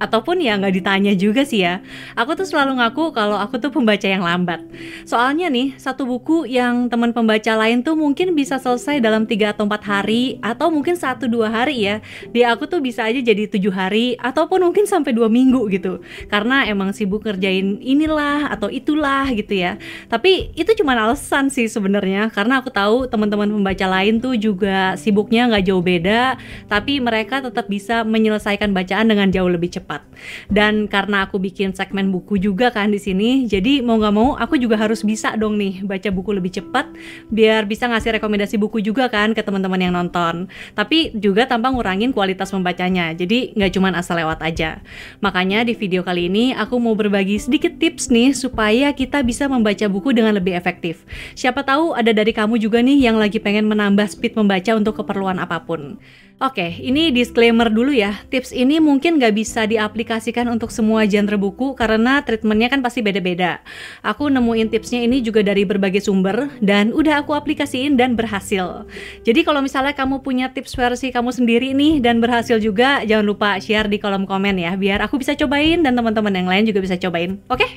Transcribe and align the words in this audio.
ataupun 0.00 0.40
ya 0.40 0.56
nggak 0.56 0.74
ditanya 0.80 1.12
juga 1.12 1.44
sih 1.44 1.60
ya. 1.60 1.84
Aku 2.16 2.32
tuh 2.32 2.48
selalu 2.48 2.80
ngaku 2.80 3.12
kalau 3.12 3.36
aku 3.36 3.60
tuh 3.60 3.68
pembaca 3.68 4.08
yang 4.08 4.24
lambat. 4.24 4.64
Soalnya 5.04 5.52
nih, 5.52 5.76
satu 5.76 6.08
buku 6.08 6.48
yang 6.48 6.88
teman 6.88 7.12
pembaca 7.12 7.52
lain 7.60 7.84
tuh 7.84 7.92
mungkin 7.92 8.32
bisa 8.32 8.56
selesai 8.56 9.04
dalam 9.04 9.28
3 9.28 9.52
atau 9.52 9.68
4 9.68 9.84
hari, 9.84 10.40
atau 10.40 10.72
mungkin 10.72 10.96
satu 10.96 11.28
dua 11.28 11.52
hari 11.52 11.84
ya. 11.84 12.00
Di 12.32 12.40
aku 12.48 12.64
tuh 12.64 12.80
bisa 12.80 13.04
aja 13.04 13.20
jadi 13.20 13.44
tujuh 13.44 13.70
hari, 13.70 14.16
ataupun 14.16 14.64
mungkin 14.64 14.88
sampai 14.88 15.12
dua 15.12 15.28
minggu 15.28 15.68
gitu. 15.68 16.00
Karena 16.32 16.64
emang 16.64 16.96
sibuk 16.96 17.20
ngerjain 17.28 17.76
inilah 17.84 18.48
atau 18.48 18.72
itulah 18.72 19.28
gitu 19.36 19.52
ya. 19.52 19.76
Tapi 20.08 20.56
itu 20.56 20.72
cuma 20.80 20.96
alasan 20.96 21.52
sih 21.52 21.68
sebenarnya, 21.68 22.32
karena 22.32 22.64
aku 22.64 22.72
tahu 22.72 23.04
teman-teman 23.04 23.52
pembaca 23.52 23.86
lain 24.00 24.16
tuh 24.24 24.32
juga 24.40 24.96
sibuknya 24.96 25.44
nggak 25.52 25.64
jauh 25.68 25.84
beda, 25.84 26.40
tapi 26.72 27.04
mereka 27.04 27.44
tetap 27.44 27.68
bisa 27.68 28.00
menyelesaikan 28.08 28.72
bacaan 28.72 29.12
dengan 29.12 29.28
jauh 29.28 29.50
lebih 29.50 29.68
cepat 29.68 29.89
cepat. 29.90 30.06
Dan 30.46 30.86
karena 30.86 31.26
aku 31.26 31.42
bikin 31.42 31.74
segmen 31.74 32.14
buku 32.14 32.38
juga 32.38 32.70
kan 32.70 32.94
di 32.94 33.02
sini, 33.02 33.50
jadi 33.50 33.82
mau 33.82 33.98
nggak 33.98 34.14
mau 34.14 34.38
aku 34.38 34.54
juga 34.54 34.78
harus 34.78 35.02
bisa 35.02 35.34
dong 35.34 35.58
nih 35.58 35.82
baca 35.82 36.06
buku 36.14 36.30
lebih 36.30 36.54
cepat 36.62 36.86
biar 37.34 37.66
bisa 37.66 37.90
ngasih 37.90 38.22
rekomendasi 38.22 38.54
buku 38.54 38.78
juga 38.78 39.10
kan 39.10 39.34
ke 39.34 39.42
teman-teman 39.42 39.82
yang 39.82 39.94
nonton. 39.98 40.46
Tapi 40.78 41.10
juga 41.18 41.50
tanpa 41.50 41.74
ngurangin 41.74 42.14
kualitas 42.14 42.54
membacanya. 42.54 43.10
Jadi 43.10 43.58
nggak 43.58 43.74
cuma 43.74 43.90
asal 43.90 44.22
lewat 44.22 44.38
aja. 44.46 44.78
Makanya 45.18 45.66
di 45.66 45.74
video 45.74 46.06
kali 46.06 46.30
ini 46.30 46.54
aku 46.54 46.78
mau 46.78 46.94
berbagi 46.94 47.42
sedikit 47.42 47.74
tips 47.82 48.14
nih 48.14 48.30
supaya 48.30 48.94
kita 48.94 49.26
bisa 49.26 49.50
membaca 49.50 49.90
buku 49.90 50.14
dengan 50.14 50.38
lebih 50.38 50.54
efektif. 50.54 51.02
Siapa 51.34 51.66
tahu 51.66 51.98
ada 51.98 52.14
dari 52.14 52.30
kamu 52.30 52.62
juga 52.62 52.78
nih 52.78 53.10
yang 53.10 53.18
lagi 53.18 53.42
pengen 53.42 53.66
menambah 53.66 54.06
speed 54.06 54.38
membaca 54.38 54.70
untuk 54.78 55.02
keperluan 55.02 55.42
apa 55.42 55.66
pun. 55.66 55.98
Oke, 56.40 56.72
ini 56.80 57.12
disclaimer 57.12 57.68
dulu 57.68 57.92
ya. 57.92 58.16
Tips 58.32 58.56
ini 58.56 58.80
mungkin 58.80 59.20
nggak 59.20 59.36
bisa 59.36 59.68
diaplikasikan 59.68 60.48
untuk 60.48 60.72
semua 60.72 61.04
genre 61.04 61.36
buku 61.36 61.76
karena 61.76 62.24
treatmentnya 62.24 62.72
kan 62.72 62.80
pasti 62.80 63.04
beda-beda. 63.04 63.60
Aku 64.00 64.32
nemuin 64.32 64.72
tipsnya 64.72 65.04
ini 65.04 65.20
juga 65.20 65.44
dari 65.44 65.68
berbagai 65.68 66.00
sumber 66.00 66.48
dan 66.64 66.96
udah 66.96 67.20
aku 67.20 67.36
aplikasiin 67.36 68.00
dan 68.00 68.16
berhasil. 68.16 68.88
Jadi 69.20 69.44
kalau 69.44 69.60
misalnya 69.60 69.92
kamu 69.92 70.24
punya 70.24 70.48
tips 70.48 70.80
versi 70.80 71.12
kamu 71.12 71.28
sendiri 71.28 71.76
nih 71.76 72.00
dan 72.00 72.24
berhasil 72.24 72.56
juga, 72.56 73.04
jangan 73.04 73.28
lupa 73.28 73.60
share 73.60 73.92
di 73.92 74.00
kolom 74.00 74.24
komen 74.24 74.56
ya, 74.56 74.80
biar 74.80 75.04
aku 75.04 75.20
bisa 75.20 75.36
cobain 75.36 75.84
dan 75.84 75.92
teman-teman 75.92 76.32
yang 76.32 76.48
lain 76.48 76.64
juga 76.64 76.80
bisa 76.80 76.96
cobain. 76.96 77.36
Oke? 77.52 77.68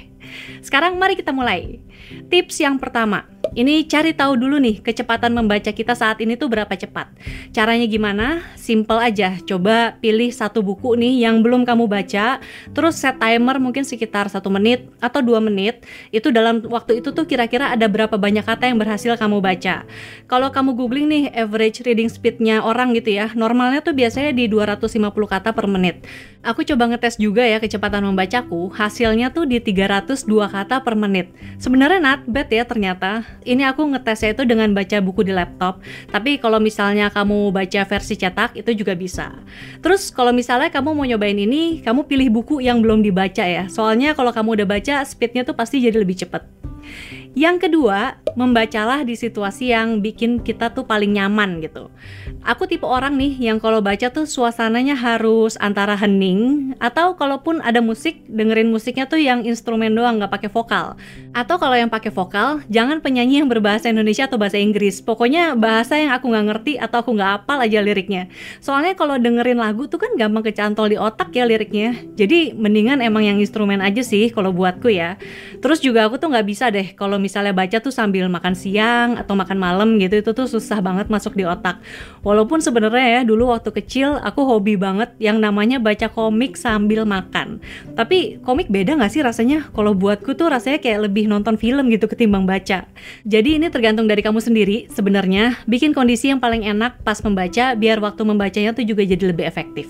Sekarang 0.63 0.95
mari 0.95 1.19
kita 1.19 1.35
mulai. 1.35 1.83
Tips 2.31 2.63
yang 2.63 2.79
pertama, 2.79 3.27
ini 3.53 3.85
cari 3.85 4.17
tahu 4.17 4.33
dulu 4.37 4.57
nih 4.57 4.81
kecepatan 4.81 5.33
membaca 5.33 5.69
kita 5.69 5.93
saat 5.93 6.17
ini 6.21 6.33
tuh 6.33 6.49
berapa 6.49 6.73
cepat. 6.73 7.13
Caranya 7.53 7.85
gimana? 7.85 8.41
Simple 8.57 8.97
aja. 8.97 9.37
Coba 9.45 9.97
pilih 10.01 10.33
satu 10.33 10.65
buku 10.65 10.97
nih 10.97 11.25
yang 11.29 11.45
belum 11.45 11.61
kamu 11.61 11.85
baca, 11.85 12.41
terus 12.73 12.97
set 12.97 13.21
timer 13.21 13.61
mungkin 13.61 13.85
sekitar 13.85 14.25
satu 14.29 14.49
menit 14.49 14.89
atau 14.97 15.21
dua 15.21 15.37
menit. 15.37 15.85
Itu 16.09 16.33
dalam 16.33 16.65
waktu 16.65 17.01
itu 17.05 17.13
tuh 17.13 17.29
kira-kira 17.29 17.69
ada 17.69 17.85
berapa 17.85 18.17
banyak 18.17 18.41
kata 18.41 18.73
yang 18.73 18.81
berhasil 18.81 19.13
kamu 19.17 19.37
baca. 19.37 19.85
Kalau 20.25 20.49
kamu 20.49 20.73
googling 20.73 21.07
nih 21.09 21.23
average 21.37 21.85
reading 21.85 22.09
speednya 22.09 22.65
orang 22.65 22.97
gitu 22.97 23.13
ya, 23.13 23.29
normalnya 23.37 23.85
tuh 23.85 23.93
biasanya 23.93 24.33
di 24.33 24.49
250 24.49 25.13
kata 25.29 25.53
per 25.53 25.69
menit. 25.69 26.01
Aku 26.43 26.59
coba 26.67 26.91
ngetes 26.91 27.15
juga 27.15 27.39
ya 27.39 27.55
kecepatan 27.55 28.03
membacaku, 28.03 28.67
hasilnya 28.75 29.31
tuh 29.31 29.47
di 29.47 29.63
302 29.63 30.27
kata 30.51 30.83
per 30.83 30.91
menit. 30.91 31.31
Sebenarnya 31.55 32.03
not 32.03 32.27
bad 32.27 32.51
ya 32.51 32.67
ternyata 32.67 33.23
ini 33.47 33.63
aku 33.63 33.87
ngetesnya 33.95 34.35
itu 34.35 34.43
dengan 34.43 34.75
baca 34.75 34.99
buku 34.99 35.23
di 35.23 35.31
laptop. 35.31 35.79
Tapi 36.11 36.43
kalau 36.43 36.59
misalnya 36.59 37.07
kamu 37.07 37.55
baca 37.55 37.87
versi 37.87 38.19
cetak 38.19 38.59
itu 38.59 38.75
juga 38.75 38.91
bisa. 38.91 39.31
Terus 39.79 40.11
kalau 40.11 40.35
misalnya 40.35 40.67
kamu 40.67 40.91
mau 40.91 41.07
nyobain 41.07 41.39
ini, 41.39 41.79
kamu 41.79 42.11
pilih 42.11 42.27
buku 42.35 42.59
yang 42.59 42.83
belum 42.83 43.07
dibaca 43.07 43.47
ya. 43.47 43.71
Soalnya 43.71 44.11
kalau 44.11 44.35
kamu 44.35 44.59
udah 44.59 44.67
baca, 44.67 44.99
speednya 45.07 45.47
tuh 45.47 45.55
pasti 45.55 45.79
jadi 45.79 45.95
lebih 45.95 46.27
cepet. 46.27 46.43
Yang 47.33 47.65
kedua, 47.65 48.21
membacalah 48.37 49.01
di 49.01 49.17
situasi 49.17 49.73
yang 49.73 50.05
bikin 50.05 50.41
kita 50.41 50.69
tuh 50.69 50.85
paling 50.85 51.17
nyaman 51.17 51.61
gitu. 51.65 51.89
Aku 52.45 52.69
tipe 52.69 52.85
orang 52.85 53.17
nih 53.17 53.49
yang 53.49 53.57
kalau 53.57 53.81
baca 53.81 54.13
tuh 54.13 54.29
suasananya 54.29 54.93
harus 54.93 55.57
antara 55.57 55.97
hening 55.97 56.73
atau 56.77 57.17
kalaupun 57.17 57.57
ada 57.65 57.79
musik, 57.81 58.21
dengerin 58.29 58.69
musiknya 58.69 59.09
tuh 59.09 59.17
yang 59.17 59.47
instrumen 59.47 59.95
doang 59.97 60.21
nggak 60.21 60.29
pakai 60.29 60.49
vokal. 60.53 60.93
Atau 61.33 61.57
kalau 61.57 61.73
yang 61.73 61.89
pakai 61.89 62.13
vokal, 62.13 62.61
jangan 62.69 63.01
penyanyi 63.01 63.41
yang 63.41 63.49
berbahasa 63.49 63.89
Indonesia 63.89 64.29
atau 64.29 64.37
bahasa 64.37 64.61
Inggris. 64.61 65.01
Pokoknya 65.01 65.57
bahasa 65.57 65.97
yang 65.97 66.13
aku 66.13 66.29
nggak 66.29 66.45
ngerti 66.51 66.73
atau 66.77 67.01
aku 67.01 67.17
nggak 67.17 67.31
apal 67.41 67.57
aja 67.63 67.79
liriknya. 67.81 68.29
Soalnya 68.61 68.93
kalau 68.93 69.17
dengerin 69.17 69.57
lagu 69.57 69.89
tuh 69.89 69.97
kan 69.97 70.13
gampang 70.19 70.45
kecantol 70.45 70.91
di 70.91 71.01
otak 71.01 71.33
ya 71.33 71.49
liriknya. 71.49 71.97
Jadi 72.13 72.53
mendingan 72.53 73.01
emang 73.01 73.25
yang 73.25 73.41
instrumen 73.41 73.81
aja 73.81 74.05
sih 74.05 74.29
kalau 74.29 74.53
buatku 74.53 74.91
ya. 74.91 75.17
Terus 75.63 75.79
juga 75.79 76.05
aku 76.05 76.21
tuh 76.21 76.29
nggak 76.29 76.45
bisa 76.45 76.69
deh 76.69 76.93
kalau 76.93 77.22
misalnya 77.23 77.55
baca 77.55 77.79
tuh 77.79 77.95
sambil 77.95 78.27
makan 78.27 78.51
siang 78.51 79.15
atau 79.15 79.31
makan 79.39 79.55
malam 79.55 79.95
gitu 79.95 80.19
itu 80.19 80.35
tuh 80.35 80.51
susah 80.51 80.83
banget 80.83 81.07
masuk 81.07 81.39
di 81.39 81.47
otak. 81.47 81.79
Walaupun 82.19 82.59
sebenarnya 82.59 83.07
ya 83.07 83.21
dulu 83.23 83.55
waktu 83.55 83.71
kecil 83.71 84.19
aku 84.19 84.43
hobi 84.43 84.75
banget 84.75 85.15
yang 85.23 85.39
namanya 85.39 85.79
baca 85.79 86.11
komik 86.11 86.59
sambil 86.59 87.07
makan. 87.07 87.63
Tapi 87.95 88.43
komik 88.43 88.67
beda 88.67 88.99
nggak 88.99 89.11
sih 89.15 89.23
rasanya? 89.23 89.71
Kalau 89.71 89.95
buatku 89.95 90.35
tuh 90.35 90.51
rasanya 90.51 90.83
kayak 90.83 91.07
lebih 91.07 91.31
nonton 91.31 91.55
film 91.55 91.87
gitu 91.87 92.11
ketimbang 92.11 92.43
baca. 92.43 92.83
Jadi 93.23 93.55
ini 93.55 93.71
tergantung 93.71 94.11
dari 94.11 94.19
kamu 94.19 94.43
sendiri 94.43 94.91
sebenarnya 94.91 95.63
bikin 95.63 95.95
kondisi 95.95 96.27
yang 96.27 96.43
paling 96.43 96.67
enak 96.67 96.99
pas 97.07 97.23
membaca 97.23 97.71
biar 97.79 98.03
waktu 98.03 98.21
membacanya 98.27 98.75
tuh 98.75 98.83
juga 98.83 99.07
jadi 99.07 99.31
lebih 99.31 99.47
efektif. 99.47 99.87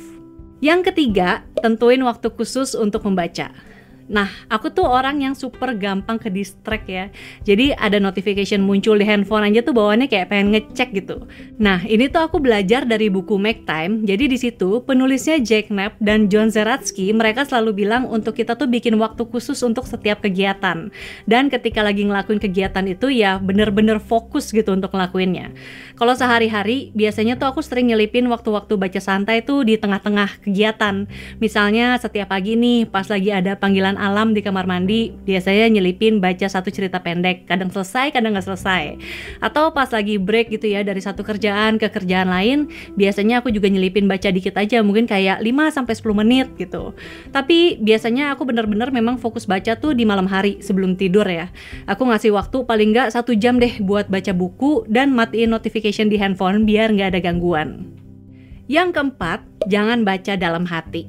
Yang 0.64 0.96
ketiga, 0.96 1.44
tentuin 1.60 2.00
waktu 2.08 2.32
khusus 2.32 2.72
untuk 2.72 3.04
membaca. 3.04 3.52
Nah, 4.12 4.28
aku 4.52 4.68
tuh 4.70 4.84
orang 4.84 5.24
yang 5.24 5.34
super 5.34 5.72
gampang 5.76 6.20
ke 6.20 6.28
distract 6.28 6.88
ya. 6.92 7.08
Jadi 7.48 7.72
ada 7.74 7.98
notification 8.04 8.60
muncul 8.60 9.00
di 9.00 9.08
handphone 9.08 9.48
aja 9.48 9.64
tuh 9.64 9.72
bawaannya 9.72 10.12
kayak 10.12 10.28
pengen 10.28 10.54
ngecek 10.54 10.92
gitu. 10.92 11.24
Nah, 11.56 11.80
ini 11.88 12.12
tuh 12.12 12.28
aku 12.28 12.44
belajar 12.44 12.84
dari 12.84 13.08
buku 13.08 13.40
Make 13.40 13.64
Time. 13.64 14.04
Jadi 14.04 14.28
di 14.28 14.38
situ 14.38 14.84
penulisnya 14.84 15.40
Jack 15.40 15.72
Knapp 15.72 15.96
dan 16.04 16.28
John 16.28 16.52
Zeratsky 16.52 17.16
mereka 17.16 17.48
selalu 17.48 17.84
bilang 17.84 18.04
untuk 18.12 18.36
kita 18.36 18.60
tuh 18.60 18.68
bikin 18.68 19.00
waktu 19.00 19.24
khusus 19.24 19.64
untuk 19.64 19.88
setiap 19.88 20.20
kegiatan. 20.20 20.92
Dan 21.24 21.48
ketika 21.48 21.80
lagi 21.82 22.04
ngelakuin 22.04 22.44
kegiatan 22.44 22.84
itu 22.86 23.08
ya 23.08 23.40
bener-bener 23.40 24.04
fokus 24.04 24.52
gitu 24.52 24.76
untuk 24.76 24.92
ngelakuinnya. 24.92 25.56
Kalau 25.96 26.14
sehari-hari 26.14 26.92
biasanya 26.92 27.40
tuh 27.40 27.50
aku 27.50 27.64
sering 27.64 27.90
nyelipin 27.90 28.28
waktu-waktu 28.28 28.76
baca 28.76 29.00
santai 29.00 29.46
tuh 29.46 29.64
di 29.64 29.80
tengah-tengah 29.80 30.44
kegiatan. 30.44 31.08
Misalnya 31.40 31.96
setiap 31.98 32.34
pagi 32.34 32.60
nih 32.60 32.90
pas 32.90 33.08
lagi 33.08 33.32
ada 33.32 33.56
panggilan 33.56 33.96
alam 34.04 34.36
di 34.36 34.44
kamar 34.44 34.68
mandi, 34.68 35.16
biasanya 35.24 35.80
nyelipin 35.80 36.20
baca 36.20 36.44
satu 36.44 36.68
cerita 36.68 37.00
pendek, 37.00 37.48
kadang 37.48 37.72
selesai, 37.72 38.12
kadang 38.12 38.36
nggak 38.36 38.44
selesai. 38.44 39.00
Atau 39.40 39.72
pas 39.72 39.88
lagi 39.88 40.20
break 40.20 40.52
gitu 40.52 40.68
ya 40.68 40.84
dari 40.84 41.00
satu 41.00 41.24
kerjaan 41.24 41.80
ke 41.80 41.88
kerjaan 41.88 42.28
lain, 42.28 42.68
biasanya 43.00 43.40
aku 43.40 43.56
juga 43.56 43.72
nyelipin 43.72 44.12
baca 44.12 44.28
dikit 44.28 44.60
aja, 44.60 44.84
mungkin 44.84 45.08
kayak 45.08 45.40
5 45.40 45.72
sampai 45.72 45.94
10 45.96 46.20
menit 46.20 46.48
gitu. 46.60 46.92
Tapi 47.32 47.80
biasanya 47.80 48.36
aku 48.36 48.44
bener-bener 48.44 48.92
memang 48.92 49.16
fokus 49.16 49.48
baca 49.48 49.80
tuh 49.80 49.96
di 49.96 50.04
malam 50.04 50.28
hari 50.28 50.60
sebelum 50.60 51.00
tidur 51.00 51.24
ya. 51.24 51.48
Aku 51.88 52.04
ngasih 52.04 52.36
waktu 52.36 52.68
paling 52.68 52.92
nggak 52.92 53.16
satu 53.16 53.32
jam 53.40 53.56
deh 53.56 53.80
buat 53.80 54.12
baca 54.12 54.36
buku 54.36 54.84
dan 54.92 55.16
matiin 55.16 55.56
notification 55.56 56.12
di 56.12 56.20
handphone 56.20 56.68
biar 56.68 56.92
nggak 56.92 57.16
ada 57.16 57.20
gangguan. 57.24 57.88
Yang 58.68 58.96
keempat, 58.96 59.44
jangan 59.68 60.08
baca 60.08 60.40
dalam 60.40 60.64
hati. 60.64 61.04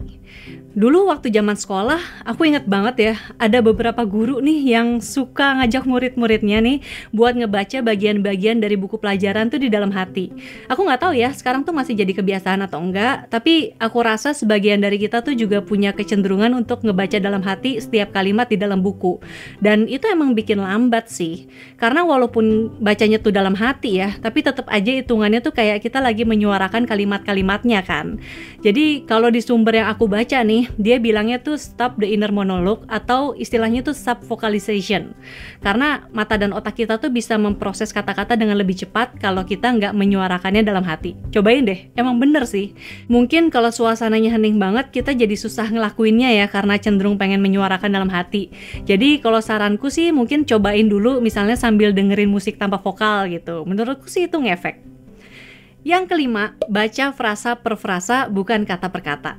Dulu 0.74 1.06
waktu 1.06 1.30
zaman 1.30 1.54
sekolah, 1.54 2.26
aku 2.26 2.50
inget 2.50 2.66
banget 2.66 2.96
ya, 2.98 3.14
ada 3.38 3.62
beberapa 3.62 4.02
guru 4.02 4.42
nih 4.42 4.74
yang 4.74 4.98
suka 4.98 5.62
ngajak 5.62 5.86
murid-muridnya 5.86 6.58
nih 6.58 6.82
buat 7.14 7.38
ngebaca 7.38 7.78
bagian-bagian 7.78 8.58
dari 8.58 8.74
buku 8.74 8.98
pelajaran 8.98 9.54
tuh 9.54 9.62
di 9.62 9.70
dalam 9.70 9.94
hati. 9.94 10.34
Aku 10.66 10.82
nggak 10.82 10.98
tahu 10.98 11.14
ya, 11.14 11.30
sekarang 11.30 11.62
tuh 11.62 11.70
masih 11.70 11.94
jadi 11.94 12.10
kebiasaan 12.18 12.66
atau 12.66 12.82
enggak, 12.82 13.30
tapi 13.30 13.78
aku 13.78 14.02
rasa 14.02 14.34
sebagian 14.34 14.82
dari 14.82 14.98
kita 14.98 15.22
tuh 15.22 15.38
juga 15.38 15.62
punya 15.62 15.94
kecenderungan 15.94 16.50
untuk 16.58 16.82
ngebaca 16.82 17.22
dalam 17.22 17.46
hati 17.46 17.78
setiap 17.78 18.10
kalimat 18.10 18.50
di 18.50 18.58
dalam 18.58 18.82
buku. 18.82 19.22
Dan 19.62 19.86
itu 19.86 20.10
emang 20.10 20.34
bikin 20.34 20.58
lambat 20.58 21.06
sih. 21.06 21.46
Karena 21.78 22.02
walaupun 22.02 22.74
bacanya 22.82 23.22
tuh 23.22 23.30
dalam 23.30 23.54
hati 23.54 24.02
ya, 24.02 24.18
tapi 24.18 24.42
tetap 24.42 24.66
aja 24.66 24.90
hitungannya 24.90 25.38
tuh 25.38 25.54
kayak 25.54 25.86
kita 25.86 26.02
lagi 26.02 26.26
menyuarakan 26.26 26.82
kalimat-kalimatnya 26.82 27.86
kan. 27.86 28.18
Jadi 28.66 29.06
kalau 29.06 29.30
di 29.30 29.38
sumber 29.38 29.78
yang 29.78 29.86
aku 29.86 30.10
baca 30.10 30.42
nih, 30.42 30.63
dia 30.80 30.96
bilangnya 31.02 31.40
tuh 31.40 31.56
stop 31.56 32.00
the 32.00 32.08
inner 32.08 32.30
monologue 32.30 32.82
atau 32.88 33.32
istilahnya 33.36 33.84
tuh 33.84 33.96
subvocalization. 33.96 35.14
Karena 35.60 36.06
mata 36.10 36.36
dan 36.36 36.52
otak 36.52 36.80
kita 36.80 36.98
tuh 36.98 37.12
bisa 37.12 37.36
memproses 37.40 37.90
kata-kata 37.90 38.34
dengan 38.34 38.58
lebih 38.58 38.74
cepat 38.84 39.18
kalau 39.20 39.42
kita 39.44 39.70
nggak 39.72 39.92
menyuarakannya 39.92 40.62
dalam 40.62 40.84
hati. 40.84 41.16
Cobain 41.30 41.64
deh, 41.64 41.90
emang 41.94 42.16
bener 42.16 42.44
sih. 42.48 42.72
Mungkin 43.08 43.48
kalau 43.48 43.68
suasananya 43.68 44.34
hening 44.34 44.56
banget, 44.56 44.90
kita 44.94 45.12
jadi 45.12 45.34
susah 45.34 45.70
ngelakuinnya 45.70 46.32
ya 46.34 46.46
karena 46.48 46.80
cenderung 46.80 47.16
pengen 47.16 47.40
menyuarakan 47.40 47.90
dalam 47.90 48.10
hati. 48.10 48.52
Jadi 48.84 49.20
kalau 49.20 49.42
saranku 49.42 49.88
sih 49.88 50.10
mungkin 50.10 50.48
cobain 50.48 50.86
dulu 50.86 51.18
misalnya 51.18 51.54
sambil 51.58 51.94
dengerin 51.94 52.28
musik 52.30 52.56
tanpa 52.56 52.80
vokal 52.80 53.30
gitu. 53.30 53.62
Menurutku 53.64 54.06
sih 54.06 54.26
itu 54.26 54.36
ngefek. 54.40 54.94
Yang 55.84 56.16
kelima, 56.16 56.56
baca 56.72 57.12
frasa 57.12 57.60
per 57.60 57.76
frasa 57.76 58.24
bukan 58.32 58.64
kata 58.64 58.88
per 58.88 59.02
kata. 59.04 59.32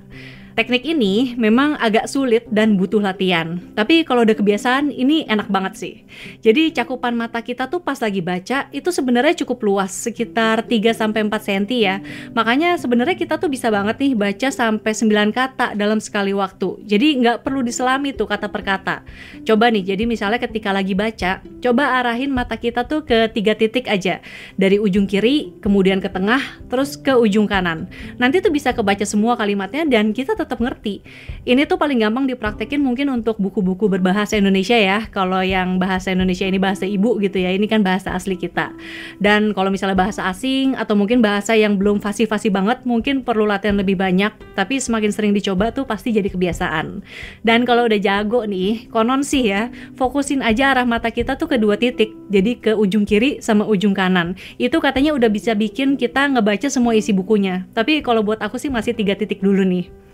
Teknik 0.55 0.87
ini 0.87 1.35
memang 1.35 1.75
agak 1.83 2.07
sulit 2.07 2.47
dan 2.47 2.79
butuh 2.79 3.03
latihan. 3.03 3.59
Tapi 3.75 4.07
kalau 4.07 4.23
udah 4.23 4.39
kebiasaan, 4.39 4.87
ini 4.87 5.27
enak 5.27 5.51
banget 5.51 5.73
sih. 5.75 5.93
Jadi 6.39 6.71
cakupan 6.71 7.11
mata 7.11 7.43
kita 7.43 7.67
tuh 7.67 7.83
pas 7.83 7.99
lagi 7.99 8.23
baca 8.23 8.71
itu 8.71 8.87
sebenarnya 8.87 9.43
cukup 9.43 9.59
luas, 9.67 9.91
sekitar 9.91 10.63
3 10.63 10.95
sampai 10.95 11.27
4 11.27 11.43
cm 11.43 11.63
ya. 11.75 11.99
Makanya 12.31 12.79
sebenarnya 12.79 13.19
kita 13.19 13.35
tuh 13.35 13.51
bisa 13.51 13.67
banget 13.67 13.99
nih 13.99 14.15
baca 14.15 14.47
sampai 14.47 14.95
9 14.95 15.35
kata 15.35 15.75
dalam 15.75 15.99
sekali 15.99 16.31
waktu. 16.31 16.87
Jadi 16.87 17.19
nggak 17.19 17.43
perlu 17.43 17.59
diselami 17.59 18.15
tuh 18.15 18.23
kata 18.23 18.47
per 18.47 18.63
kata. 18.63 19.03
Coba 19.43 19.67
nih, 19.67 19.91
jadi 19.91 20.07
misalnya 20.07 20.39
ketika 20.39 20.71
lagi 20.71 20.95
baca, 20.95 21.43
coba 21.59 21.99
arahin 21.99 22.31
mata 22.31 22.55
kita 22.55 22.87
tuh 22.87 23.03
ke 23.03 23.27
tiga 23.35 23.59
titik 23.59 23.91
aja. 23.91 24.23
Dari 24.55 24.79
ujung 24.79 25.03
kiri, 25.03 25.59
kemudian 25.59 25.99
ke 25.99 26.07
tengah, 26.07 26.39
terus 26.71 26.95
ke 26.95 27.11
ujung 27.11 27.43
kanan. 27.43 27.91
Nanti 28.15 28.39
tuh 28.39 28.55
bisa 28.55 28.71
kebaca 28.71 29.03
semua 29.03 29.35
kalimatnya 29.35 29.83
dan 29.83 30.15
kita 30.15 30.44
tetap 30.45 30.61
ngerti. 30.61 31.01
Ini 31.43 31.65
tuh 31.65 31.81
paling 31.81 31.99
gampang 32.05 32.29
dipraktekin 32.29 32.79
mungkin 32.79 33.09
untuk 33.09 33.41
buku-buku 33.41 33.89
berbahasa 33.89 34.37
Indonesia 34.37 34.77
ya. 34.77 35.09
Kalau 35.09 35.41
yang 35.41 35.81
bahasa 35.81 36.13
Indonesia 36.13 36.45
ini 36.45 36.61
bahasa 36.61 36.85
ibu 36.85 37.17
gitu 37.17 37.41
ya, 37.41 37.49
ini 37.49 37.65
kan 37.65 37.81
bahasa 37.81 38.13
asli 38.13 38.37
kita. 38.37 38.69
Dan 39.17 39.51
kalau 39.57 39.73
misalnya 39.73 39.97
bahasa 39.97 40.29
asing 40.29 40.77
atau 40.77 40.93
mungkin 40.93 41.25
bahasa 41.25 41.57
yang 41.57 41.81
belum 41.81 41.97
fasih-fasih 41.97 42.53
banget, 42.53 42.85
mungkin 42.85 43.25
perlu 43.25 43.49
latihan 43.49 43.75
lebih 43.75 43.97
banyak. 43.97 44.31
Tapi 44.53 44.77
semakin 44.77 45.09
sering 45.09 45.33
dicoba 45.33 45.73
tuh 45.73 45.89
pasti 45.89 46.13
jadi 46.13 46.29
kebiasaan. 46.29 47.01
Dan 47.41 47.65
kalau 47.65 47.89
udah 47.89 47.97
jago 47.97 48.45
nih, 48.45 48.87
konon 48.93 49.25
sih 49.25 49.49
ya, 49.49 49.73
fokusin 49.97 50.45
aja 50.45 50.77
arah 50.77 50.85
mata 50.85 51.09
kita 51.09 51.35
tuh 51.35 51.49
ke 51.49 51.57
dua 51.57 51.75
titik. 51.81 52.13
Jadi 52.29 52.61
ke 52.61 52.71
ujung 52.77 53.03
kiri 53.03 53.41
sama 53.41 53.65
ujung 53.65 53.97
kanan. 53.97 54.37
Itu 54.61 54.77
katanya 54.77 55.17
udah 55.17 55.27
bisa 55.33 55.57
bikin 55.57 55.97
kita 55.97 56.29
ngebaca 56.29 56.69
semua 56.69 56.93
isi 56.93 57.15
bukunya. 57.15 57.65
Tapi 57.73 58.05
kalau 58.05 58.21
buat 58.21 58.43
aku 58.43 58.61
sih 58.61 58.69
masih 58.69 58.93
tiga 58.93 59.17
titik 59.17 59.41
dulu 59.41 59.65
nih. 59.65 60.04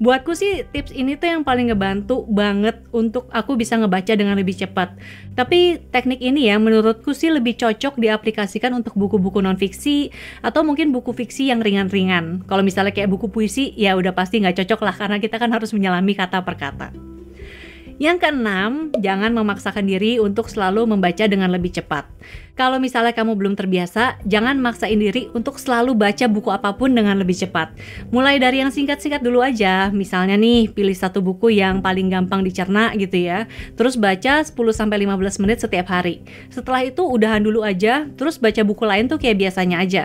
Buatku 0.00 0.32
sih 0.32 0.64
tips 0.64 0.96
ini 0.96 1.12
tuh 1.20 1.28
yang 1.28 1.44
paling 1.44 1.68
ngebantu 1.68 2.24
banget 2.24 2.80
untuk 2.88 3.28
aku 3.28 3.52
bisa 3.60 3.76
ngebaca 3.76 4.16
dengan 4.16 4.32
lebih 4.32 4.56
cepat. 4.56 4.96
Tapi 5.36 5.76
teknik 5.92 6.24
ini 6.24 6.48
ya 6.48 6.56
menurutku 6.56 7.12
sih 7.12 7.28
lebih 7.28 7.60
cocok 7.60 8.00
diaplikasikan 8.00 8.72
untuk 8.72 8.96
buku-buku 8.96 9.44
non 9.44 9.60
fiksi 9.60 10.08
atau 10.40 10.64
mungkin 10.64 10.88
buku 10.88 11.12
fiksi 11.12 11.52
yang 11.52 11.60
ringan-ringan. 11.60 12.48
Kalau 12.48 12.64
misalnya 12.64 12.96
kayak 12.96 13.12
buku 13.12 13.28
puisi 13.28 13.76
ya 13.76 13.92
udah 13.92 14.16
pasti 14.16 14.40
nggak 14.40 14.64
cocok 14.64 14.80
lah 14.88 14.96
karena 14.96 15.16
kita 15.20 15.36
kan 15.36 15.52
harus 15.52 15.68
menyelami 15.76 16.16
kata 16.16 16.40
per 16.48 16.56
kata. 16.56 16.88
Yang 18.00 18.24
keenam, 18.24 18.96
jangan 18.96 19.36
memaksakan 19.36 19.84
diri 19.84 20.16
untuk 20.16 20.48
selalu 20.48 20.88
membaca 20.88 21.28
dengan 21.28 21.52
lebih 21.52 21.76
cepat. 21.76 22.08
Kalau 22.60 22.76
misalnya 22.76 23.16
kamu 23.16 23.40
belum 23.40 23.54
terbiasa, 23.56 24.20
jangan 24.28 24.60
maksain 24.60 25.00
diri 25.00 25.32
untuk 25.32 25.56
selalu 25.56 25.96
baca 25.96 26.28
buku 26.28 26.52
apa 26.52 26.76
pun 26.76 26.92
dengan 26.92 27.16
lebih 27.16 27.32
cepat. 27.32 27.72
Mulai 28.12 28.36
dari 28.36 28.60
yang 28.60 28.68
singkat-singkat 28.68 29.24
dulu 29.24 29.40
aja. 29.40 29.88
Misalnya 29.88 30.36
nih, 30.36 30.68
pilih 30.68 30.92
satu 30.92 31.24
buku 31.24 31.56
yang 31.56 31.80
paling 31.80 32.12
gampang 32.12 32.44
dicerna 32.44 32.92
gitu 33.00 33.16
ya. 33.16 33.48
Terus 33.80 33.96
baca 33.96 34.44
10 34.44 34.52
sampai 34.76 35.08
15 35.08 35.40
menit 35.40 35.64
setiap 35.64 35.88
hari. 35.88 36.20
Setelah 36.52 36.84
itu 36.84 37.00
udahan 37.00 37.40
dulu 37.40 37.64
aja, 37.64 38.04
terus 38.20 38.36
baca 38.36 38.60
buku 38.60 38.84
lain 38.84 39.08
tuh 39.08 39.16
kayak 39.16 39.40
biasanya 39.40 39.80
aja. 39.80 40.04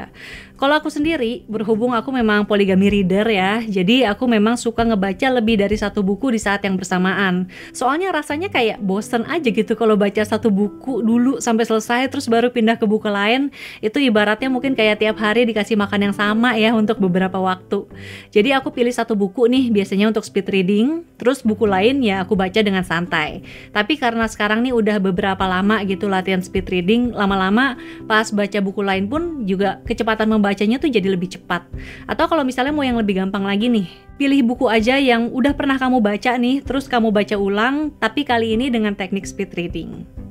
Kalau 0.56 0.80
aku 0.80 0.88
sendiri, 0.88 1.44
berhubung 1.52 1.92
aku 1.92 2.16
memang 2.16 2.48
poligami 2.48 2.88
reader 2.88 3.28
ya, 3.28 3.60
jadi 3.68 4.08
aku 4.16 4.24
memang 4.24 4.56
suka 4.56 4.88
ngebaca 4.88 5.28
lebih 5.28 5.60
dari 5.60 5.76
satu 5.76 6.00
buku 6.00 6.32
di 6.32 6.40
saat 6.40 6.64
yang 6.64 6.80
bersamaan. 6.80 7.52
Soalnya 7.76 8.16
rasanya 8.16 8.48
kayak 8.48 8.80
bosen 8.80 9.28
aja 9.28 9.52
gitu 9.52 9.76
kalau 9.76 10.00
baca 10.00 10.24
satu 10.24 10.48
buku 10.48 11.04
dulu 11.04 11.44
sampai 11.44 11.68
selesai 11.68 12.05
terus 12.10 12.26
baru 12.26 12.50
pindah 12.50 12.82
ke 12.82 12.90
buku 12.90 13.06
lain, 13.06 13.54
itu 13.86 14.02
ibaratnya 14.02 14.50
mungkin 14.50 14.74
kayak 14.74 15.06
tiap 15.06 15.22
hari 15.22 15.46
dikasih 15.46 15.78
makan 15.78 16.10
yang 16.10 16.16
sama 16.18 16.58
ya 16.58 16.74
untuk 16.74 16.98
beberapa 16.98 17.38
waktu. 17.38 17.86
Jadi 18.34 18.58
aku 18.58 18.74
pilih 18.74 18.92
satu 18.92 19.14
buku 19.14 19.46
nih 19.46 19.70
biasanya 19.70 20.10
untuk 20.10 20.26
speed 20.26 20.50
reading, 20.50 21.06
terus 21.22 21.46
buku 21.46 21.70
lain 21.70 22.02
ya 22.02 22.26
aku 22.26 22.34
baca 22.34 22.58
dengan 22.58 22.82
santai. 22.82 23.46
Tapi 23.70 24.02
karena 24.02 24.26
sekarang 24.26 24.66
nih 24.66 24.74
udah 24.74 24.98
beberapa 24.98 25.46
lama 25.46 25.86
gitu 25.86 26.10
latihan 26.10 26.42
speed 26.42 26.74
reading, 26.74 27.14
lama-lama 27.14 27.78
pas 28.10 28.34
baca 28.34 28.60
buku 28.66 28.82
lain 28.82 29.06
pun 29.06 29.46
juga 29.46 29.78
kecepatan 29.86 30.26
membaca 30.26 30.56
membacanya 30.56 30.80
tuh 30.80 30.88
jadi 30.88 31.12
lebih 31.12 31.36
cepat. 31.36 31.68
Atau 32.08 32.32
kalau 32.32 32.48
misalnya 32.48 32.72
mau 32.72 32.88
yang 32.88 32.96
lebih 32.96 33.20
gampang 33.20 33.44
lagi 33.44 33.68
nih, 33.68 33.92
pilih 34.16 34.56
buku 34.56 34.72
aja 34.72 34.96
yang 34.96 35.28
udah 35.36 35.52
pernah 35.52 35.76
kamu 35.76 36.00
baca 36.00 36.32
nih, 36.40 36.64
terus 36.64 36.88
kamu 36.88 37.12
baca 37.12 37.36
ulang, 37.36 37.92
tapi 38.00 38.24
kali 38.24 38.56
ini 38.56 38.72
dengan 38.72 38.96
teknik 38.96 39.28
speed 39.28 39.52
reading. 39.60 40.25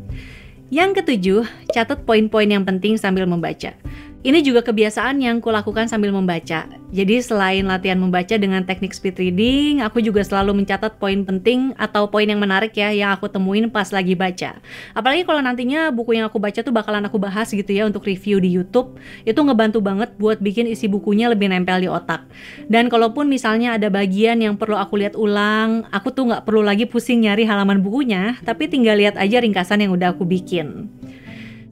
Yang 0.75 1.06
ketujuh, 1.06 1.47
catat 1.71 2.03
poin-poin 2.03 2.50
yang 2.50 2.67
penting 2.67 2.99
sambil 2.99 3.31
membaca. 3.31 3.79
Ini 4.25 4.41
juga 4.41 4.65
kebiasaan 4.65 5.21
yang 5.21 5.37
kulakukan 5.37 5.85
sambil 5.85 6.09
membaca. 6.09 6.65
Jadi 6.65 7.21
selain 7.21 7.61
latihan 7.69 8.00
membaca 8.00 8.32
dengan 8.41 8.65
teknik 8.65 8.97
speed 8.97 9.21
reading, 9.21 9.85
aku 9.85 10.00
juga 10.00 10.25
selalu 10.25 10.65
mencatat 10.65 10.97
poin 10.97 11.29
penting 11.29 11.76
atau 11.76 12.09
poin 12.09 12.25
yang 12.25 12.41
menarik 12.41 12.73
ya 12.73 12.88
yang 12.88 13.12
aku 13.12 13.29
temuin 13.29 13.69
pas 13.69 13.85
lagi 13.93 14.17
baca. 14.17 14.65
Apalagi 14.97 15.29
kalau 15.29 15.44
nantinya 15.44 15.93
buku 15.93 16.17
yang 16.17 16.25
aku 16.25 16.41
baca 16.41 16.56
tuh 16.65 16.73
bakalan 16.73 17.05
aku 17.05 17.21
bahas 17.21 17.53
gitu 17.53 17.69
ya 17.69 17.85
untuk 17.85 18.09
review 18.09 18.41
di 18.41 18.49
YouTube, 18.49 18.97
itu 19.29 19.37
ngebantu 19.37 19.85
banget 19.85 20.17
buat 20.17 20.41
bikin 20.41 20.73
isi 20.73 20.88
bukunya 20.88 21.29
lebih 21.29 21.53
nempel 21.53 21.85
di 21.85 21.93
otak. 21.93 22.25
Dan 22.65 22.88
kalaupun 22.88 23.29
misalnya 23.29 23.76
ada 23.76 23.93
bagian 23.93 24.41
yang 24.41 24.56
perlu 24.56 24.81
aku 24.81 25.05
lihat 25.05 25.21
ulang, 25.21 25.85
aku 25.93 26.17
tuh 26.17 26.32
nggak 26.32 26.49
perlu 26.49 26.65
lagi 26.65 26.88
pusing 26.88 27.29
nyari 27.29 27.44
halaman 27.44 27.85
bukunya, 27.85 28.41
tapi 28.41 28.73
tinggal 28.73 28.97
lihat 28.97 29.21
aja 29.21 29.44
ringkasan 29.44 29.85
yang 29.85 29.93
udah 29.93 30.17
aku 30.17 30.25
bikin. 30.25 30.88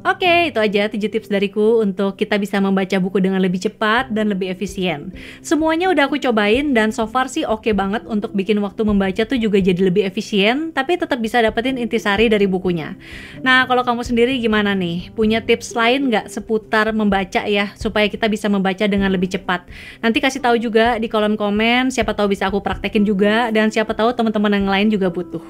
Oke, 0.02 0.50
itu 0.50 0.58
aja 0.58 0.90
7 0.90 0.98
tips 0.98 1.30
dariku 1.30 1.78
untuk 1.78 2.18
kita 2.18 2.34
bisa 2.34 2.58
membaca 2.58 2.98
buku 2.98 3.22
dengan 3.22 3.38
lebih 3.38 3.62
cepat 3.62 4.10
dan 4.10 4.34
lebih 4.34 4.50
efisien. 4.50 5.14
Semuanya 5.46 5.94
udah 5.94 6.10
aku 6.10 6.18
cobain 6.18 6.74
dan 6.74 6.90
so 6.90 7.06
far 7.06 7.30
sih 7.30 7.46
oke 7.46 7.62
okay 7.62 7.70
banget 7.70 8.02
untuk 8.10 8.34
bikin 8.34 8.58
waktu 8.58 8.82
membaca 8.82 9.22
tuh 9.22 9.38
juga 9.38 9.62
jadi 9.62 9.78
lebih 9.78 10.02
efisien, 10.02 10.74
tapi 10.74 10.98
tetap 10.98 11.22
bisa 11.22 11.38
dapetin 11.38 11.78
intisari 11.78 12.26
dari 12.26 12.50
bukunya. 12.50 12.98
Nah, 13.46 13.62
kalau 13.70 13.86
kamu 13.86 14.02
sendiri 14.02 14.42
gimana 14.42 14.74
nih? 14.74 15.14
Punya 15.14 15.38
tips 15.38 15.78
lain 15.78 16.10
nggak 16.10 16.26
seputar 16.26 16.90
membaca 16.90 17.46
ya, 17.46 17.70
supaya 17.78 18.10
kita 18.10 18.26
bisa 18.26 18.50
membaca 18.50 18.82
dengan 18.90 19.06
lebih 19.06 19.30
cepat? 19.30 19.70
Nanti 20.02 20.18
kasih 20.18 20.42
tahu 20.42 20.58
juga 20.58 20.98
di 20.98 21.06
kolom 21.06 21.38
komen, 21.38 21.94
siapa 21.94 22.10
tahu 22.10 22.34
bisa 22.34 22.50
aku 22.50 22.58
praktekin 22.58 23.06
juga, 23.06 23.54
dan 23.54 23.70
siapa 23.70 23.94
tahu 23.94 24.10
teman-teman 24.18 24.50
yang 24.58 24.66
lain 24.66 24.88
juga 24.90 25.14
butuh. 25.14 25.46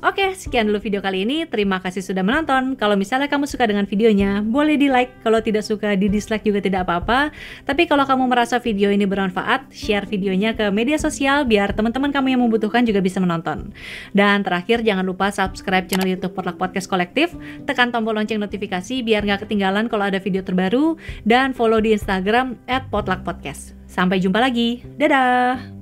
Oke, 0.00 0.32
sekian 0.40 0.72
dulu 0.72 0.80
video 0.80 1.04
kali 1.04 1.28
ini. 1.28 1.44
Terima 1.44 1.84
kasih 1.84 2.00
sudah 2.00 2.24
menonton. 2.24 2.80
Kalau 2.80 2.96
misalnya 2.96 3.28
kamu 3.28 3.44
suka 3.44 3.68
dengan 3.68 3.89
videonya, 3.90 4.46
boleh 4.46 4.78
di 4.78 4.86
like, 4.86 5.10
kalau 5.26 5.42
tidak 5.42 5.66
suka 5.66 5.98
di 5.98 6.06
dislike 6.06 6.46
juga 6.46 6.62
tidak 6.62 6.86
apa-apa. 6.86 7.34
Tapi 7.66 7.90
kalau 7.90 8.06
kamu 8.06 8.30
merasa 8.30 8.62
video 8.62 8.94
ini 8.94 9.02
bermanfaat, 9.02 9.74
share 9.74 10.06
videonya 10.06 10.54
ke 10.54 10.70
media 10.70 10.94
sosial 10.94 11.42
biar 11.42 11.74
teman-teman 11.74 12.14
kamu 12.14 12.38
yang 12.38 12.42
membutuhkan 12.46 12.86
juga 12.86 13.02
bisa 13.02 13.18
menonton. 13.18 13.74
Dan 14.14 14.46
terakhir 14.46 14.86
jangan 14.86 15.02
lupa 15.02 15.34
subscribe 15.34 15.90
channel 15.90 16.06
YouTube 16.06 16.38
Potluck 16.38 16.54
Podcast 16.54 16.86
Kolektif, 16.86 17.34
tekan 17.66 17.90
tombol 17.90 18.14
lonceng 18.14 18.38
notifikasi 18.38 19.02
biar 19.02 19.26
nggak 19.26 19.50
ketinggalan 19.50 19.90
kalau 19.90 20.06
ada 20.06 20.22
video 20.22 20.46
terbaru, 20.46 20.94
dan 21.26 21.50
follow 21.50 21.82
di 21.82 21.90
Instagram 21.90 22.54
@potluckpodcast. 22.94 23.74
Sampai 23.90 24.22
jumpa 24.22 24.38
lagi, 24.38 24.86
dadah. 24.94 25.79